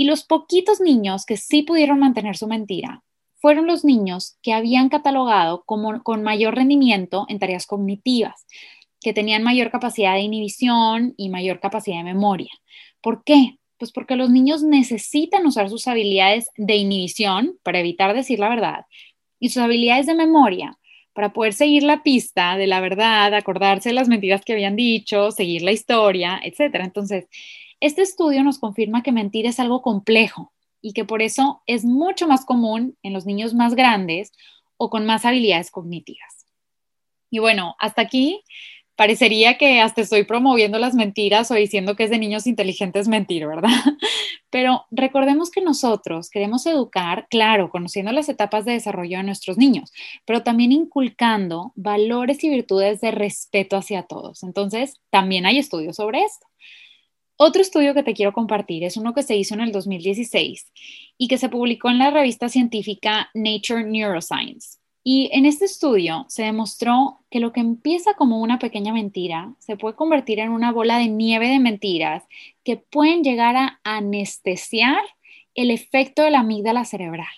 Y 0.00 0.04
los 0.04 0.24
poquitos 0.24 0.80
niños 0.80 1.26
que 1.26 1.36
sí 1.36 1.62
pudieron 1.62 1.98
mantener 1.98 2.34
su 2.34 2.46
mentira 2.46 3.02
fueron 3.36 3.66
los 3.66 3.84
niños 3.84 4.38
que 4.40 4.54
habían 4.54 4.88
catalogado 4.88 5.62
como 5.66 6.02
con 6.02 6.22
mayor 6.22 6.54
rendimiento 6.54 7.26
en 7.28 7.38
tareas 7.38 7.66
cognitivas, 7.66 8.46
que 8.98 9.12
tenían 9.12 9.42
mayor 9.42 9.70
capacidad 9.70 10.14
de 10.14 10.20
inhibición 10.20 11.12
y 11.18 11.28
mayor 11.28 11.60
capacidad 11.60 11.98
de 11.98 12.04
memoria. 12.04 12.48
¿Por 13.02 13.24
qué? 13.24 13.58
Pues 13.76 13.92
porque 13.92 14.16
los 14.16 14.30
niños 14.30 14.62
necesitan 14.62 15.44
usar 15.44 15.68
sus 15.68 15.86
habilidades 15.86 16.48
de 16.56 16.76
inhibición 16.76 17.58
para 17.62 17.80
evitar 17.80 18.14
decir 18.14 18.38
la 18.38 18.48
verdad 18.48 18.86
y 19.38 19.50
sus 19.50 19.62
habilidades 19.62 20.06
de 20.06 20.14
memoria 20.14 20.78
para 21.12 21.34
poder 21.34 21.52
seguir 21.52 21.82
la 21.82 22.02
pista 22.02 22.56
de 22.56 22.66
la 22.66 22.80
verdad, 22.80 23.34
acordarse 23.34 23.90
de 23.90 23.96
las 23.96 24.08
mentiras 24.08 24.46
que 24.46 24.54
habían 24.54 24.76
dicho, 24.76 25.30
seguir 25.30 25.60
la 25.60 25.72
historia, 25.72 26.40
etc. 26.42 26.76
Entonces, 26.84 27.26
este 27.80 28.02
estudio 28.02 28.44
nos 28.44 28.58
confirma 28.58 29.02
que 29.02 29.12
mentir 29.12 29.46
es 29.46 29.58
algo 29.58 29.82
complejo 29.82 30.52
y 30.82 30.92
que 30.92 31.04
por 31.04 31.22
eso 31.22 31.62
es 31.66 31.84
mucho 31.84 32.26
más 32.26 32.44
común 32.44 32.96
en 33.02 33.12
los 33.12 33.26
niños 33.26 33.54
más 33.54 33.74
grandes 33.74 34.32
o 34.76 34.90
con 34.90 35.06
más 35.06 35.24
habilidades 35.24 35.70
cognitivas. 35.70 36.46
Y 37.30 37.38
bueno, 37.38 37.76
hasta 37.78 38.02
aquí 38.02 38.42
parecería 38.96 39.56
que 39.56 39.80
hasta 39.80 40.02
estoy 40.02 40.24
promoviendo 40.24 40.78
las 40.78 40.94
mentiras 40.94 41.50
o 41.50 41.54
diciendo 41.54 41.96
que 41.96 42.04
es 42.04 42.10
de 42.10 42.18
niños 42.18 42.46
inteligentes 42.46 43.08
mentir, 43.08 43.46
¿verdad? 43.46 43.70
Pero 44.50 44.84
recordemos 44.90 45.50
que 45.50 45.62
nosotros 45.62 46.28
queremos 46.28 46.66
educar, 46.66 47.26
claro, 47.30 47.70
conociendo 47.70 48.12
las 48.12 48.28
etapas 48.28 48.66
de 48.66 48.72
desarrollo 48.72 49.16
de 49.16 49.24
nuestros 49.24 49.56
niños, 49.56 49.92
pero 50.26 50.42
también 50.42 50.72
inculcando 50.72 51.72
valores 51.76 52.42
y 52.42 52.50
virtudes 52.50 53.00
de 53.00 53.12
respeto 53.12 53.76
hacia 53.76 54.02
todos. 54.02 54.42
Entonces, 54.42 55.00
también 55.08 55.46
hay 55.46 55.58
estudios 55.58 55.96
sobre 55.96 56.24
esto. 56.24 56.46
Otro 57.42 57.62
estudio 57.62 57.94
que 57.94 58.02
te 58.02 58.12
quiero 58.12 58.34
compartir 58.34 58.84
es 58.84 58.98
uno 58.98 59.14
que 59.14 59.22
se 59.22 59.34
hizo 59.34 59.54
en 59.54 59.62
el 59.62 59.72
2016 59.72 60.70
y 61.16 61.26
que 61.26 61.38
se 61.38 61.48
publicó 61.48 61.88
en 61.88 61.96
la 61.96 62.10
revista 62.10 62.50
científica 62.50 63.30
Nature 63.32 63.84
Neuroscience. 63.84 64.76
Y 65.02 65.30
en 65.32 65.46
este 65.46 65.64
estudio 65.64 66.26
se 66.28 66.42
demostró 66.42 67.20
que 67.30 67.40
lo 67.40 67.54
que 67.54 67.60
empieza 67.60 68.12
como 68.12 68.42
una 68.42 68.58
pequeña 68.58 68.92
mentira 68.92 69.54
se 69.58 69.78
puede 69.78 69.96
convertir 69.96 70.38
en 70.38 70.50
una 70.50 70.70
bola 70.70 70.98
de 70.98 71.08
nieve 71.08 71.48
de 71.48 71.60
mentiras 71.60 72.24
que 72.62 72.76
pueden 72.76 73.24
llegar 73.24 73.56
a 73.56 73.80
anestesiar 73.84 75.00
el 75.54 75.70
efecto 75.70 76.20
de 76.20 76.32
la 76.32 76.40
amígdala 76.40 76.84
cerebral. 76.84 77.32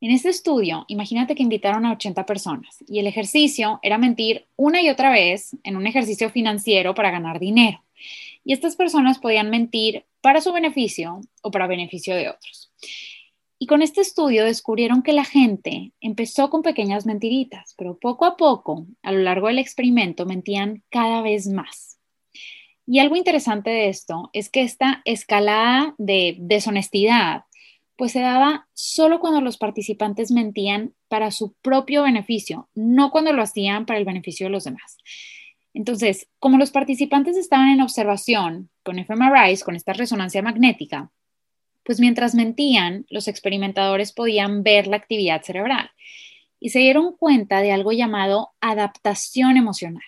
En 0.00 0.10
este 0.10 0.30
estudio, 0.30 0.86
imagínate 0.88 1.36
que 1.36 1.44
invitaron 1.44 1.86
a 1.86 1.92
80 1.92 2.26
personas 2.26 2.82
y 2.88 2.98
el 2.98 3.06
ejercicio 3.06 3.78
era 3.84 3.96
mentir 3.96 4.48
una 4.56 4.82
y 4.82 4.90
otra 4.90 5.12
vez 5.12 5.56
en 5.62 5.76
un 5.76 5.86
ejercicio 5.86 6.30
financiero 6.30 6.96
para 6.96 7.12
ganar 7.12 7.38
dinero. 7.38 7.84
Y 8.44 8.52
estas 8.52 8.76
personas 8.76 9.18
podían 9.18 9.50
mentir 9.50 10.04
para 10.20 10.40
su 10.40 10.52
beneficio 10.52 11.20
o 11.42 11.50
para 11.50 11.66
beneficio 11.66 12.14
de 12.14 12.28
otros. 12.28 12.72
Y 13.58 13.66
con 13.66 13.82
este 13.82 14.00
estudio 14.00 14.44
descubrieron 14.44 15.02
que 15.02 15.12
la 15.12 15.24
gente 15.24 15.92
empezó 16.00 16.50
con 16.50 16.62
pequeñas 16.62 17.06
mentiritas, 17.06 17.74
pero 17.78 17.98
poco 17.98 18.26
a 18.26 18.36
poco, 18.36 18.86
a 19.02 19.12
lo 19.12 19.20
largo 19.20 19.46
del 19.48 19.58
experimento, 19.58 20.26
mentían 20.26 20.82
cada 20.90 21.22
vez 21.22 21.46
más. 21.46 21.98
Y 22.86 22.98
algo 22.98 23.16
interesante 23.16 23.70
de 23.70 23.88
esto 23.88 24.28
es 24.34 24.50
que 24.50 24.62
esta 24.62 25.00
escalada 25.04 25.94
de 25.98 26.36
deshonestidad 26.38 27.44
pues 27.96 28.12
se 28.12 28.20
daba 28.20 28.66
solo 28.74 29.20
cuando 29.20 29.40
los 29.40 29.56
participantes 29.56 30.30
mentían 30.32 30.94
para 31.08 31.30
su 31.30 31.54
propio 31.62 32.02
beneficio, 32.02 32.68
no 32.74 33.10
cuando 33.10 33.32
lo 33.32 33.42
hacían 33.42 33.86
para 33.86 33.98
el 33.98 34.04
beneficio 34.04 34.46
de 34.46 34.50
los 34.50 34.64
demás. 34.64 34.98
Entonces, 35.74 36.28
como 36.38 36.56
los 36.56 36.70
participantes 36.70 37.36
estaban 37.36 37.68
en 37.68 37.80
observación 37.80 38.70
con 38.84 38.98
fMRIs, 39.04 39.64
con 39.64 39.74
esta 39.74 39.92
resonancia 39.92 40.40
magnética, 40.40 41.10
pues 41.84 42.00
mientras 42.00 42.34
mentían, 42.34 43.06
los 43.10 43.28
experimentadores 43.28 44.12
podían 44.12 44.62
ver 44.62 44.86
la 44.86 44.96
actividad 44.96 45.42
cerebral 45.42 45.90
y 46.60 46.70
se 46.70 46.78
dieron 46.78 47.16
cuenta 47.16 47.60
de 47.60 47.72
algo 47.72 47.92
llamado 47.92 48.50
adaptación 48.60 49.56
emocional, 49.56 50.02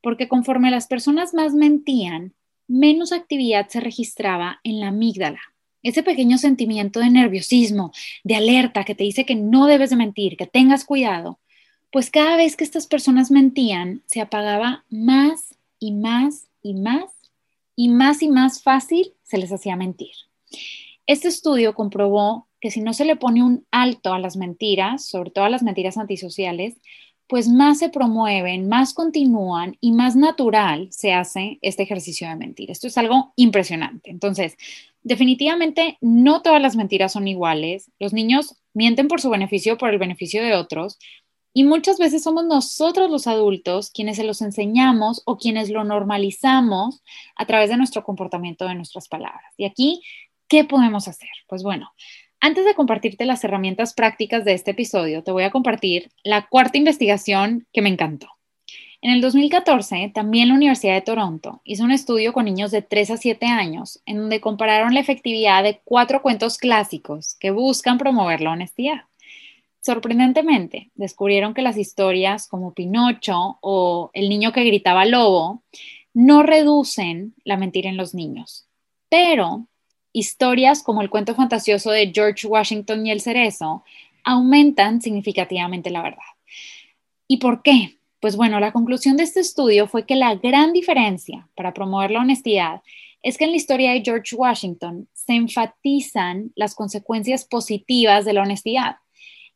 porque 0.00 0.28
conforme 0.28 0.70
las 0.70 0.86
personas 0.86 1.34
más 1.34 1.52
mentían, 1.52 2.34
menos 2.68 3.12
actividad 3.12 3.68
se 3.68 3.80
registraba 3.80 4.60
en 4.62 4.80
la 4.80 4.88
amígdala, 4.88 5.40
ese 5.82 6.02
pequeño 6.02 6.38
sentimiento 6.38 7.00
de 7.00 7.10
nerviosismo, 7.10 7.92
de 8.24 8.36
alerta 8.36 8.84
que 8.84 8.94
te 8.94 9.04
dice 9.04 9.26
que 9.26 9.34
no 9.34 9.66
debes 9.66 9.90
de 9.90 9.96
mentir, 9.96 10.36
que 10.36 10.46
tengas 10.46 10.84
cuidado, 10.84 11.40
pues 11.90 12.10
cada 12.10 12.36
vez 12.36 12.56
que 12.56 12.64
estas 12.64 12.86
personas 12.86 13.30
mentían, 13.30 14.02
se 14.06 14.20
apagaba 14.20 14.84
más 14.90 15.54
y 15.78 15.92
más 15.92 16.48
y 16.62 16.74
más 16.74 17.04
y 17.74 17.88
más 17.88 18.22
y 18.22 18.28
más 18.28 18.62
fácil 18.62 19.12
se 19.22 19.38
les 19.38 19.52
hacía 19.52 19.76
mentir. 19.76 20.12
Este 21.06 21.28
estudio 21.28 21.74
comprobó 21.74 22.48
que 22.60 22.70
si 22.70 22.80
no 22.80 22.92
se 22.92 23.04
le 23.04 23.16
pone 23.16 23.44
un 23.44 23.66
alto 23.70 24.12
a 24.12 24.18
las 24.18 24.36
mentiras, 24.36 25.04
sobre 25.04 25.30
todo 25.30 25.44
a 25.44 25.50
las 25.50 25.62
mentiras 25.62 25.98
antisociales, 25.98 26.76
pues 27.28 27.48
más 27.48 27.78
se 27.78 27.88
promueven, 27.88 28.68
más 28.68 28.94
continúan 28.94 29.76
y 29.80 29.92
más 29.92 30.16
natural 30.16 30.88
se 30.90 31.12
hace 31.12 31.58
este 31.60 31.82
ejercicio 31.82 32.28
de 32.28 32.36
mentir. 32.36 32.70
Esto 32.70 32.86
es 32.86 32.96
algo 32.98 33.32
impresionante. 33.36 34.10
Entonces, 34.10 34.56
definitivamente 35.02 35.98
no 36.00 36.42
todas 36.42 36.62
las 36.62 36.76
mentiras 36.76 37.12
son 37.12 37.26
iguales. 37.26 37.90
Los 37.98 38.12
niños 38.12 38.56
mienten 38.74 39.08
por 39.08 39.20
su 39.20 39.30
beneficio 39.30 39.74
o 39.74 39.78
por 39.78 39.90
el 39.90 39.98
beneficio 39.98 40.42
de 40.42 40.54
otros, 40.54 40.98
y 41.56 41.64
muchas 41.64 41.96
veces 41.96 42.22
somos 42.22 42.44
nosotros 42.44 43.10
los 43.10 43.26
adultos 43.26 43.90
quienes 43.90 44.16
se 44.16 44.24
los 44.24 44.42
enseñamos 44.42 45.22
o 45.24 45.38
quienes 45.38 45.70
lo 45.70 45.84
normalizamos 45.84 47.02
a 47.34 47.46
través 47.46 47.70
de 47.70 47.78
nuestro 47.78 48.04
comportamiento, 48.04 48.68
de 48.68 48.74
nuestras 48.74 49.08
palabras. 49.08 49.54
Y 49.56 49.64
aquí, 49.64 50.02
¿qué 50.48 50.64
podemos 50.64 51.08
hacer? 51.08 51.30
Pues 51.48 51.62
bueno, 51.62 51.94
antes 52.40 52.66
de 52.66 52.74
compartirte 52.74 53.24
las 53.24 53.42
herramientas 53.42 53.94
prácticas 53.94 54.44
de 54.44 54.52
este 54.52 54.72
episodio, 54.72 55.22
te 55.22 55.32
voy 55.32 55.44
a 55.44 55.50
compartir 55.50 56.10
la 56.24 56.46
cuarta 56.46 56.76
investigación 56.76 57.66
que 57.72 57.80
me 57.80 57.88
encantó. 57.88 58.28
En 59.00 59.10
el 59.10 59.22
2014, 59.22 60.10
también 60.14 60.48
la 60.48 60.56
Universidad 60.56 60.92
de 60.92 61.00
Toronto 61.00 61.62
hizo 61.64 61.84
un 61.84 61.90
estudio 61.90 62.34
con 62.34 62.44
niños 62.44 62.70
de 62.70 62.82
3 62.82 63.12
a 63.12 63.16
7 63.16 63.46
años 63.46 64.02
en 64.04 64.18
donde 64.18 64.42
compararon 64.42 64.92
la 64.92 65.00
efectividad 65.00 65.62
de 65.62 65.80
cuatro 65.84 66.20
cuentos 66.20 66.58
clásicos 66.58 67.34
que 67.40 67.50
buscan 67.50 67.96
promover 67.96 68.42
la 68.42 68.50
honestidad. 68.50 69.04
Sorprendentemente, 69.86 70.90
descubrieron 70.96 71.54
que 71.54 71.62
las 71.62 71.76
historias 71.76 72.48
como 72.48 72.74
Pinocho 72.74 73.58
o 73.60 74.10
El 74.14 74.28
niño 74.28 74.52
que 74.52 74.64
gritaba 74.64 75.04
lobo 75.04 75.62
no 76.12 76.42
reducen 76.42 77.36
la 77.44 77.56
mentira 77.56 77.88
en 77.88 77.96
los 77.96 78.12
niños, 78.12 78.66
pero 79.08 79.68
historias 80.12 80.82
como 80.82 81.02
el 81.02 81.08
cuento 81.08 81.36
fantasioso 81.36 81.92
de 81.92 82.10
George 82.12 82.48
Washington 82.48 83.06
y 83.06 83.12
el 83.12 83.20
cerezo 83.20 83.84
aumentan 84.24 85.00
significativamente 85.00 85.90
la 85.90 86.02
verdad. 86.02 86.34
¿Y 87.28 87.36
por 87.36 87.62
qué? 87.62 88.00
Pues 88.18 88.34
bueno, 88.34 88.58
la 88.58 88.72
conclusión 88.72 89.16
de 89.16 89.22
este 89.22 89.38
estudio 89.38 89.86
fue 89.86 90.04
que 90.04 90.16
la 90.16 90.34
gran 90.34 90.72
diferencia 90.72 91.48
para 91.54 91.72
promover 91.72 92.10
la 92.10 92.22
honestidad 92.22 92.82
es 93.22 93.38
que 93.38 93.44
en 93.44 93.52
la 93.52 93.56
historia 93.56 93.92
de 93.92 94.02
George 94.04 94.34
Washington 94.34 95.08
se 95.12 95.34
enfatizan 95.34 96.50
las 96.56 96.74
consecuencias 96.74 97.44
positivas 97.44 98.24
de 98.24 98.32
la 98.32 98.42
honestidad 98.42 98.96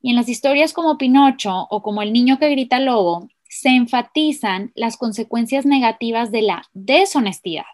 y 0.02 0.10
en 0.10 0.16
las 0.16 0.28
historias 0.28 0.72
como 0.72 0.98
Pinocho 0.98 1.66
o 1.70 1.82
como 1.82 2.02
El 2.02 2.12
niño 2.12 2.38
que 2.38 2.48
grita 2.48 2.80
lobo, 2.80 3.28
se 3.48 3.70
enfatizan 3.70 4.72
las 4.74 4.96
consecuencias 4.96 5.66
negativas 5.66 6.30
de 6.30 6.42
la 6.42 6.62
deshonestidad. 6.72 7.64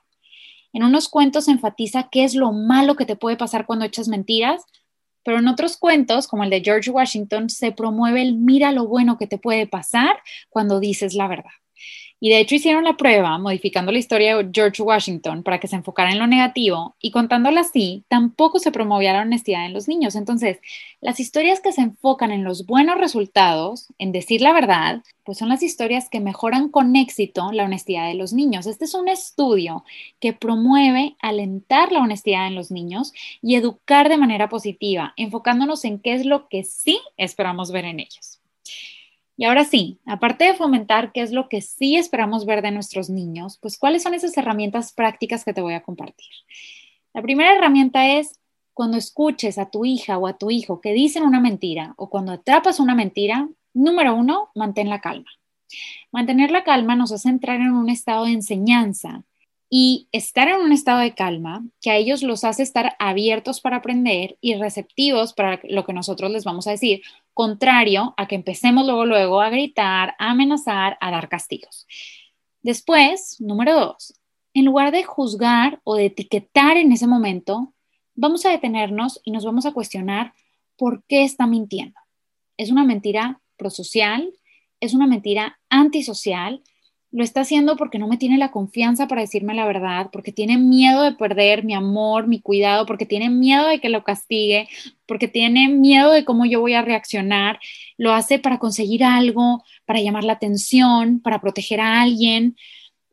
En 0.73 0.83
unos 0.83 1.09
cuentos 1.09 1.45
se 1.45 1.53
enfatiza 1.53 2.09
qué 2.11 2.25
es 2.25 2.35
lo 2.35 2.53
malo 2.53 2.97
que 2.97 3.07
te 3.07 3.17
puede 3.17 3.37
pasar 3.37 3.67
cuando 3.67 3.85
echas 3.85 4.09
mentiras, 4.09 4.65
pero 5.23 5.39
en 5.39 5.49
otros 5.49 5.77
cuentos, 5.77 6.29
como 6.29 6.45
el 6.45 6.51
de 6.51 6.63
George 6.63 6.91
Washington, 6.91 7.51
se 7.51 7.73
promueve 7.73 8.23
el 8.23 8.35
mira 8.35 8.73
lo 8.73 8.87
bueno 8.87 9.19
que 9.19 9.27
te 9.27 9.39
puede 9.39 9.67
pasar 9.67 10.19
cuando 10.51 10.81
dices 10.81 11.15
la 11.15 11.29
verdad. 11.29 11.51
Y 12.19 12.31
de 12.31 12.41
hecho 12.41 12.55
hicieron 12.55 12.85
la 12.85 12.97
prueba 12.97 13.37
modificando 13.39 13.93
la 13.93 13.99
historia 13.99 14.37
de 14.37 14.49
George 14.51 14.83
Washington 14.83 15.43
para 15.43 15.61
que 15.61 15.69
se 15.69 15.77
enfocara 15.77 16.13
en 16.13 16.19
lo 16.19 16.27
negativo 16.27 16.97
y 16.99 17.11
contándola 17.11 17.61
así, 17.61 18.05
tampoco 18.09 18.59
se 18.59 18.73
promovía 18.73 19.13
la 19.13 19.21
honestidad 19.21 19.67
en 19.67 19.75
los 19.75 19.87
niños. 19.87 20.15
Entonces, 20.15 20.59
las 21.03 21.21
historias 21.21 21.61
que 21.61 21.73
se 21.73 21.83
enfocan 21.83 22.33
en 22.33 22.43
los 22.43 22.65
buenos 22.65 22.99
resultados, 22.99 23.89
en 23.99 24.13
decir 24.13 24.41
la 24.41 24.55
verdad, 24.55 25.03
pues 25.25 25.37
son 25.37 25.51
las 25.51 25.63
historias 25.63 26.09
que 26.09 26.21
mejoran 26.21 26.71
con 26.71 26.97
éxito 26.97 27.53
la 27.53 27.65
honestidad 27.65 28.09
de 28.09 28.15
los 28.15 28.33
niños. 28.33 28.67
Este 28.67 28.87
es 28.87 28.95
un 28.95 29.09
estudio 29.09 29.85
que 30.19 30.33
promueve 30.33 31.17
alentar 31.21 31.93
la 31.93 32.01
honestidad 32.01 32.47
en 32.47 32.55
los 32.55 32.71
niños 32.71 33.13
y 33.43 33.57
educar 33.57 34.09
de 34.09 34.17
manera 34.17 34.49
positiva, 34.49 35.13
enfocándonos 35.17 35.85
en 35.85 35.99
qué 35.99 36.15
es 36.15 36.25
lo 36.25 36.49
que 36.49 36.65
sí 36.65 36.99
esperamos 37.19 37.73
ver 37.73 37.85
en 37.85 38.01
ellos. 38.01 38.41
Y 39.37 39.45
ahora 39.45 39.65
sí, 39.65 39.99
aparte 40.07 40.45
de 40.45 40.55
fomentar 40.55 41.13
qué 41.13 41.21
es 41.21 41.31
lo 41.31 41.49
que 41.49 41.61
sí 41.61 41.97
esperamos 41.97 42.47
ver 42.47 42.63
de 42.63 42.71
nuestros 42.71 43.11
niños, 43.11 43.59
pues 43.61 43.79
cuáles 43.79 44.03
son 44.03 44.15
esas 44.15 44.37
herramientas 44.37 44.93
prácticas 44.93 45.45
que 45.45 45.53
te 45.53 45.61
voy 45.61 45.75
a 45.75 45.83
compartir. 45.83 46.27
La 47.13 47.23
primera 47.23 47.55
herramienta 47.55 48.19
es 48.19 48.41
cuando 48.73 48.97
escuches 48.97 49.59
a 49.59 49.71
tu 49.71 49.85
hija 49.85 50.19
o 50.19 50.27
a 50.27 50.39
tu 50.39 50.51
hijo 50.51 50.81
que 50.81 50.93
dicen 50.93 51.23
una 51.23 51.41
mentira 51.41 51.95
o 51.97 52.09
cuando 52.09 52.33
atrapas 52.33 52.81
una 52.81 52.95
mentira, 52.95 53.49
número 53.75 54.15
uno, 54.15 54.51
mantén 54.55 54.89
la 54.89 55.01
calma. 55.01 55.31
Mantener 56.13 56.51
la 56.51 56.65
calma 56.65 56.97
nos 56.97 57.13
hace 57.13 57.29
entrar 57.29 57.61
en 57.61 57.73
un 57.73 57.91
estado 57.91 58.25
de 58.25 58.33
enseñanza 58.33 59.25
y 59.69 60.09
estar 60.13 60.49
en 60.49 60.61
un 60.61 60.73
estado 60.73 61.01
de 61.01 61.15
calma 61.15 61.65
que 61.81 61.91
a 61.91 61.97
ellos 61.97 62.23
los 62.23 62.45
hace 62.45 62.63
estar 62.63 62.97
abiertos 62.99 63.61
para 63.61 63.77
aprender 63.77 64.39
y 64.41 64.55
receptivos 64.55 65.33
para 65.33 65.61
lo 65.65 65.85
que 65.85 65.93
nosotros 65.93 66.31
les 66.31 66.45
vamos 66.45 66.67
a 66.67 66.71
decir, 66.71 67.03
contrario 67.37 68.15
a 68.17 68.27
que 68.27 68.35
empecemos 68.35 68.87
luego, 68.87 69.05
luego 69.05 69.43
a 69.43 69.51
gritar, 69.51 70.15
a 70.19 70.31
amenazar, 70.31 70.97
a 71.03 71.11
dar 71.11 71.29
castigos. 71.29 71.87
Después, 72.63 73.39
número 73.43 73.75
dos, 73.75 74.19
en 74.55 74.65
lugar 74.65 74.91
de 74.91 75.05
juzgar 75.05 75.79
o 75.85 75.97
de 75.97 76.07
etiquetar 76.07 76.79
en 76.79 76.93
ese 76.93 77.07
momento, 77.07 77.75
vamos 78.15 78.47
a 78.47 78.51
detenernos 78.51 79.21
y 79.23 79.33
nos 79.33 79.45
vamos 79.45 79.67
a 79.67 79.73
cuestionar 79.73 80.33
por 80.79 81.05
qué 81.05 81.25
está 81.25 81.47
mintiendo. 81.47 82.01
¿Es 82.57 82.71
una 82.71 82.85
mentira 82.85 83.43
prosocial? 83.59 84.33
¿Es 84.81 84.95
una 84.95 85.07
mentira 85.07 85.61
antisocial? 85.69 86.63
Lo 87.17 87.25
está 87.25 87.41
haciendo 87.41 87.77
porque 87.77 87.99
no 87.99 88.09
me 88.09 88.19
tiene 88.19 88.37
la 88.37 88.51
confianza 88.51 89.09
para 89.09 89.23
decirme 89.23 89.55
la 89.55 89.67
verdad, 89.67 90.11
porque 90.13 90.33
tiene 90.33 90.59
miedo 90.59 91.03
de 91.03 91.13
perder 91.13 91.65
mi 91.65 91.73
amor, 91.73 92.27
mi 92.27 92.43
cuidado, 92.43 92.85
porque 92.85 93.07
tiene 93.07 93.31
miedo 93.31 93.67
de 93.67 93.81
que 93.81 93.89
lo 93.89 94.05
castigue, 94.05 94.69
porque 95.07 95.27
tiene 95.27 95.71
miedo 95.71 96.13
de 96.13 96.27
cómo 96.27 96.45
yo 96.45 96.61
voy 96.61 96.75
a 96.75 96.83
reaccionar. 96.83 97.59
Lo 97.97 98.13
hace 98.13 98.39
para 98.39 98.59
conseguir 98.59 99.03
algo, 99.03 99.65
para 99.87 100.03
llamar 100.03 100.25
la 100.25 100.35
atención, 100.35 101.21
para 101.21 101.41
proteger 101.41 101.81
a 101.81 102.03
alguien. 102.03 102.55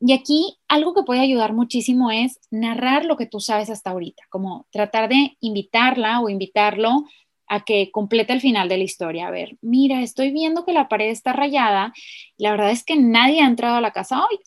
Y 0.01 0.11
aquí 0.11 0.57
algo 0.67 0.93
que 0.93 1.03
puede 1.03 1.21
ayudar 1.21 1.53
muchísimo 1.53 2.11
es 2.11 2.41
narrar 2.51 3.05
lo 3.05 3.15
que 3.15 3.25
tú 3.25 3.39
sabes 3.39 3.69
hasta 3.69 3.91
ahorita, 3.91 4.23
como 4.29 4.67
tratar 4.69 5.07
de 5.07 5.37
invitarla 5.39 6.19
o 6.19 6.27
invitarlo 6.27 7.05
a 7.53 7.63
que 7.63 7.91
complete 7.91 8.33
el 8.33 8.41
final 8.41 8.67
de 8.67 8.77
la 8.77 8.83
historia. 8.83 9.27
A 9.27 9.31
ver, 9.31 9.57
mira, 9.61 10.01
estoy 10.01 10.31
viendo 10.31 10.65
que 10.65 10.73
la 10.73 10.89
pared 10.89 11.09
está 11.09 11.33
rayada. 11.33 11.93
La 12.37 12.49
verdad 12.49 12.71
es 12.71 12.83
que 12.83 12.95
nadie 12.95 13.41
ha 13.41 13.47
entrado 13.47 13.75
a 13.75 13.81
la 13.81 13.91
casa 13.91 14.25
hoy. 14.25 14.39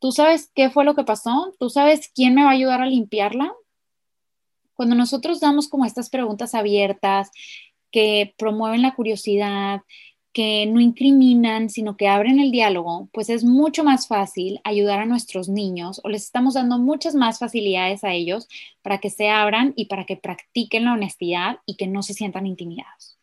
¿Tú 0.00 0.10
sabes 0.10 0.50
qué 0.52 0.68
fue 0.68 0.84
lo 0.84 0.96
que 0.96 1.04
pasó? 1.04 1.54
¿Tú 1.60 1.70
sabes 1.70 2.10
quién 2.12 2.34
me 2.34 2.42
va 2.42 2.50
a 2.50 2.54
ayudar 2.54 2.82
a 2.82 2.86
limpiarla? 2.86 3.52
Cuando 4.74 4.96
nosotros 4.96 5.38
damos 5.38 5.68
como 5.68 5.84
estas 5.84 6.10
preguntas 6.10 6.56
abiertas 6.56 7.30
que 7.92 8.34
promueven 8.36 8.82
la 8.82 8.96
curiosidad, 8.96 9.82
que 10.34 10.66
no 10.66 10.80
incriminan, 10.80 11.70
sino 11.70 11.96
que 11.96 12.08
abren 12.08 12.40
el 12.40 12.50
diálogo, 12.50 13.08
pues 13.12 13.30
es 13.30 13.44
mucho 13.44 13.84
más 13.84 14.08
fácil 14.08 14.60
ayudar 14.64 14.98
a 14.98 15.06
nuestros 15.06 15.48
niños 15.48 16.00
o 16.04 16.08
les 16.08 16.24
estamos 16.24 16.54
dando 16.54 16.78
muchas 16.78 17.14
más 17.14 17.38
facilidades 17.38 18.02
a 18.04 18.12
ellos 18.12 18.48
para 18.82 18.98
que 18.98 19.10
se 19.10 19.30
abran 19.30 19.72
y 19.76 19.86
para 19.86 20.04
que 20.04 20.16
practiquen 20.16 20.84
la 20.84 20.94
honestidad 20.94 21.58
y 21.64 21.76
que 21.76 21.86
no 21.86 22.02
se 22.02 22.14
sientan 22.14 22.46
intimidados. 22.46 23.16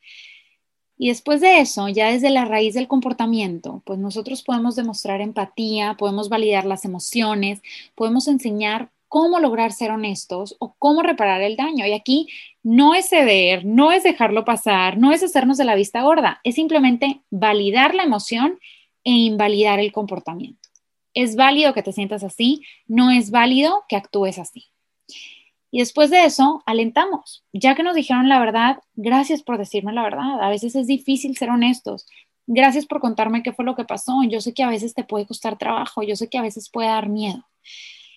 Y 0.98 1.10
después 1.10 1.42
de 1.42 1.60
eso, 1.60 1.90
ya 1.90 2.12
desde 2.12 2.30
la 2.30 2.46
raíz 2.46 2.76
del 2.76 2.88
comportamiento, 2.88 3.82
pues 3.86 4.00
nosotros 4.00 4.42
podemos 4.44 4.76
demostrar 4.76 5.20
empatía, 5.20 5.98
podemos 5.98 6.30
validar 6.30 6.66
las 6.66 6.86
emociones, 6.86 7.62
podemos 7.96 8.28
enseñar 8.28 8.92
cómo 9.12 9.42
lograr 9.42 9.74
ser 9.74 9.92
honestos 9.92 10.56
o 10.60 10.74
cómo 10.80 11.02
reparar 11.02 11.42
el 11.42 11.58
daño. 11.58 11.86
Y 11.86 11.92
aquí 11.92 12.30
no 12.64 12.96
es 12.96 13.10
ceder, 13.10 13.66
no 13.66 13.92
es 13.92 14.04
dejarlo 14.04 14.46
pasar, 14.46 14.98
no 14.98 15.12
es 15.12 15.22
hacernos 15.22 15.58
de 15.58 15.66
la 15.66 15.76
vista 15.76 16.02
gorda, 16.02 16.40
es 16.46 16.56
simplemente 16.56 17.22
validar 17.30 17.94
la 17.94 18.04
emoción 18.04 18.58
e 19.04 19.12
invalidar 19.12 19.82
el 19.82 19.92
comportamiento. 19.92 20.70
Es 21.14 21.36
válido 21.36 21.74
que 21.74 21.84
te 21.84 21.92
sientas 21.92 22.24
así, 22.24 22.62
no 22.88 23.12
es 23.12 23.32
válido 23.32 23.84
que 23.90 23.98
actúes 23.98 24.40
así. 24.40 24.70
Y 25.72 25.80
después 25.80 26.10
de 26.10 26.24
eso, 26.24 26.64
alentamos. 26.66 27.44
Ya 27.52 27.76
que 27.76 27.84
nos 27.84 27.96
dijeron 27.96 28.30
la 28.30 28.40
verdad, 28.40 28.78
gracias 28.96 29.44
por 29.44 29.58
decirme 29.58 29.92
la 29.92 30.04
verdad. 30.04 30.42
A 30.42 30.48
veces 30.48 30.74
es 30.74 30.88
difícil 30.88 31.36
ser 31.36 31.50
honestos. 31.50 32.08
Gracias 32.48 32.86
por 32.86 33.02
contarme 33.02 33.44
qué 33.44 33.52
fue 33.52 33.66
lo 33.66 33.76
que 33.76 33.84
pasó. 33.84 34.24
Yo 34.24 34.40
sé 34.40 34.54
que 34.54 34.64
a 34.64 34.70
veces 34.70 34.94
te 34.94 35.04
puede 35.04 35.26
costar 35.26 35.58
trabajo, 35.58 36.02
yo 36.02 36.16
sé 36.16 36.30
que 36.30 36.38
a 36.38 36.42
veces 36.42 36.70
puede 36.70 36.88
dar 36.88 37.10
miedo. 37.10 37.46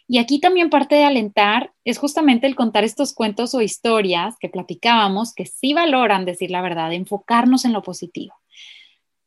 Y 0.06 0.18
aquí 0.18 0.38
también 0.38 0.70
parte 0.70 0.96
de 0.96 1.04
alentar 1.04 1.72
es 1.84 1.98
justamente 1.98 2.46
el 2.46 2.56
contar 2.56 2.84
estos 2.84 3.14
cuentos 3.14 3.54
o 3.54 3.62
historias 3.62 4.36
que 4.38 4.50
platicábamos, 4.50 5.32
que 5.32 5.46
sí 5.46 5.72
valoran 5.72 6.24
decir 6.24 6.50
la 6.50 6.60
verdad, 6.60 6.92
enfocarnos 6.92 7.64
en 7.64 7.72
lo 7.72 7.82
positivo. 7.82 8.34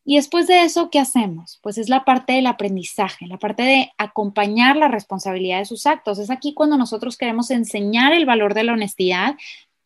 Y 0.09 0.15
después 0.15 0.47
de 0.47 0.61
eso, 0.61 0.89
¿qué 0.89 0.99
hacemos? 0.99 1.59
Pues 1.61 1.77
es 1.77 1.89
la 1.89 2.05
parte 2.05 2.31
del 2.31 2.47
aprendizaje, 2.47 3.27
la 3.27 3.37
parte 3.37 3.63
de 3.63 3.91
acompañar 3.97 4.77
la 4.77 4.87
responsabilidad 4.87 5.59
de 5.59 5.65
sus 5.65 5.85
actos. 5.85 6.17
Es 6.19 6.29
aquí 6.29 6.53
cuando 6.53 6.77
nosotros 6.77 7.17
queremos 7.17 7.51
enseñar 7.51 8.13
el 8.13 8.25
valor 8.25 8.53
de 8.53 8.63
la 8.63 8.71
honestidad 8.71 9.35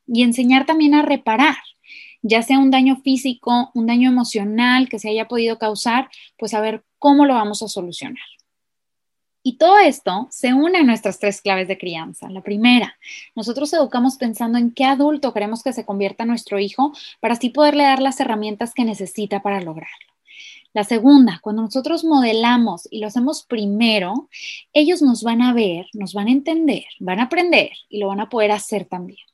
y 0.06 0.22
enseñar 0.22 0.68
también 0.68 0.94
a 0.94 1.02
reparar, 1.02 1.56
ya 2.22 2.44
sea 2.44 2.60
un 2.60 2.70
daño 2.70 2.98
físico, 2.98 3.72
un 3.74 3.88
daño 3.88 4.10
emocional 4.12 4.90
que 4.90 5.00
se 5.00 5.10
haya 5.10 5.28
podido 5.28 5.58
causar, 5.58 6.10
pues 6.38 6.54
a 6.54 6.62
ver 6.62 6.84
cómo 7.00 7.26
lo 7.26 7.34
vamos 7.34 7.64
a 7.64 7.68
solucionar. 7.68 8.22
Y 9.44 9.58
todo 9.58 9.80
esto 9.80 10.28
se 10.30 10.54
une 10.54 10.80
a 10.80 10.84
nuestras 10.84 11.18
tres 11.18 11.42
claves 11.42 11.68
de 11.68 11.78
crianza. 11.78 12.30
La 12.30 12.42
primera, 12.42 12.98
nosotros 13.36 13.74
educamos 13.74 14.18
pensando 14.18 14.60
en 14.60 14.72
qué 14.72 14.86
adulto 14.86 15.34
queremos 15.34 15.64
que 15.64 15.74
se 15.74 15.86
convierta 15.86 16.26
nuestro 16.26 16.60
hijo 16.60 16.94
para 17.20 17.34
así 17.34 17.50
poderle 17.50 17.84
dar 17.84 18.02
las 18.02 18.20
herramientas 18.20 18.74
que 18.74 18.86
necesita 18.86 19.42
para 19.42 19.60
lograrlo. 19.62 20.12
La 20.74 20.84
segunda, 20.86 21.40
cuando 21.42 21.64
nosotros 21.64 22.06
modelamos 22.06 22.88
y 22.92 23.00
lo 23.00 23.08
hacemos 23.08 23.44
primero, 23.44 24.30
ellos 24.74 25.02
nos 25.02 25.24
van 25.24 25.42
a 25.42 25.54
ver, 25.54 25.88
nos 25.94 26.14
van 26.14 26.28
a 26.28 26.32
entender, 26.32 26.86
van 27.00 27.20
a 27.20 27.24
aprender 27.24 27.72
y 27.90 28.00
lo 28.00 28.08
van 28.08 28.22
a 28.22 28.30
poder 28.30 28.52
hacer 28.52 28.86
también. 28.86 29.26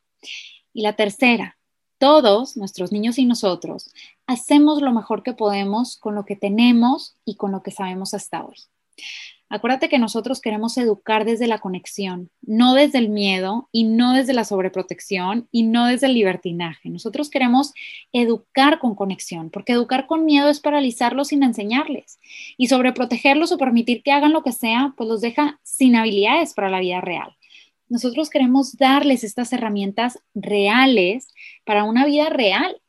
Y 0.73 0.81
la 0.81 0.93
tercera, 0.93 1.57
todos, 1.99 2.57
nuestros 2.57 2.91
niños 2.91 3.19
y 3.19 3.25
nosotros, 3.25 3.91
hacemos 4.25 4.81
lo 4.81 4.91
mejor 4.93 5.21
que 5.21 5.33
podemos 5.33 5.97
con 5.97 6.15
lo 6.15 6.25
que 6.25 6.35
tenemos 6.35 7.15
y 7.23 7.35
con 7.35 7.51
lo 7.51 7.61
que 7.61 7.71
sabemos 7.71 8.13
hasta 8.15 8.43
hoy. 8.43 8.55
Acuérdate 9.49 9.87
que 9.87 9.97
nosotros 9.97 10.41
queremos 10.41 10.77
educar 10.77 11.23
desde 11.23 11.47
la 11.47 11.59
conexión, 11.59 12.29
no 12.41 12.73
desde 12.73 12.97
el 12.97 13.07
miedo 13.07 13.69
y 13.71 13.85
no 13.85 14.13
desde 14.13 14.33
la 14.33 14.43
sobreprotección 14.43 15.47
y 15.51 15.63
no 15.63 15.85
desde 15.85 16.07
el 16.07 16.15
libertinaje. 16.15 16.89
Nosotros 16.89 17.29
queremos 17.29 17.73
educar 18.11 18.79
con 18.79 18.93
conexión, 18.93 19.49
porque 19.49 19.71
educar 19.71 20.05
con 20.05 20.25
miedo 20.25 20.49
es 20.49 20.59
paralizarlos 20.59 21.29
sin 21.29 21.43
enseñarles. 21.43 22.19
Y 22.57 22.67
sobreprotegerlos 22.67 23.53
o 23.53 23.57
permitir 23.57 24.03
que 24.03 24.11
hagan 24.11 24.33
lo 24.33 24.43
que 24.43 24.51
sea, 24.51 24.93
pues 24.97 25.07
los 25.07 25.21
deja 25.21 25.59
sin 25.63 25.95
habilidades 25.95 26.53
para 26.53 26.69
la 26.69 26.81
vida 26.81 26.99
real. 26.99 27.37
Nosotros 27.89 28.29
queremos 28.29 28.75
darles 28.75 29.23
estas 29.23 29.53
herramientas 29.53 30.19
reales 30.35 31.33
para 31.63 31.85
una 31.85 32.05
vida 32.05 32.29
real 32.29 32.81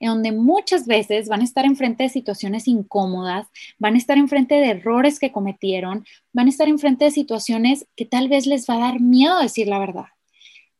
en 0.00 0.08
donde 0.08 0.32
muchas 0.32 0.86
veces 0.86 1.28
van 1.28 1.40
a 1.40 1.44
estar 1.44 1.64
enfrente 1.64 2.04
de 2.04 2.08
situaciones 2.08 2.68
incómodas, 2.68 3.46
van 3.78 3.94
a 3.94 3.98
estar 3.98 4.18
enfrente 4.18 4.54
de 4.56 4.70
errores 4.70 5.18
que 5.18 5.32
cometieron, 5.32 6.04
van 6.32 6.46
a 6.46 6.50
estar 6.50 6.68
enfrente 6.68 7.06
de 7.06 7.10
situaciones 7.10 7.86
que 7.96 8.04
tal 8.04 8.28
vez 8.28 8.46
les 8.46 8.68
va 8.68 8.74
a 8.74 8.90
dar 8.90 9.00
miedo 9.00 9.40
decir 9.40 9.68
la 9.68 9.78
verdad. 9.78 10.06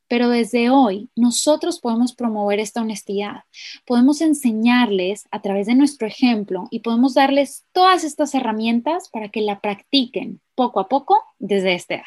Pero 0.09 0.29
desde 0.29 0.71
hoy 0.71 1.11
nosotros 1.17 1.81
podemos 1.81 2.15
promover 2.15 2.61
esta 2.61 2.81
honestidad, 2.81 3.43
podemos 3.85 4.21
enseñarles 4.21 5.27
a 5.31 5.43
través 5.43 5.67
de 5.67 5.75
nuestro 5.75 6.07
ejemplo 6.07 6.69
y 6.71 6.81
podemos 6.81 7.15
darles 7.15 7.65
todas 7.73 8.05
estas 8.05 8.35
herramientas 8.35 9.09
para 9.09 9.29
que 9.31 9.41
la 9.41 9.61
practiquen 9.61 10.41
poco 10.55 10.81
a 10.81 10.89
poco 10.89 11.21
desde 11.39 11.75
esta 11.75 11.95
edad. 11.97 12.05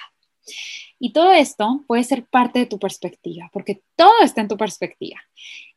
Y 0.99 1.13
todo 1.13 1.31
esto 1.31 1.83
puede 1.88 2.03
ser 2.03 2.25
parte 2.25 2.59
de 2.59 2.65
tu 2.65 2.77
perspectiva, 2.77 3.49
porque 3.53 3.81
todo 3.95 4.21
está 4.21 4.41
en 4.41 4.49
tu 4.49 4.57
perspectiva, 4.57 5.19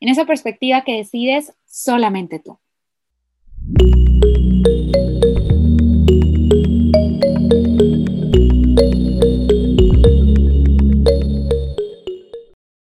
en 0.01 0.09
esa 0.09 0.25
perspectiva 0.25 0.83
que 0.83 0.97
decides 0.97 1.55
solamente 1.65 2.41
tú. 2.41 2.59